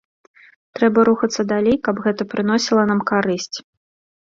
Трэба 0.79 1.03
рухацца 1.09 1.41
далей, 1.51 1.77
каб 1.89 1.95
гэта 2.07 2.29
прыносіла 2.33 2.89
нам 2.95 3.05
карысць. 3.15 3.57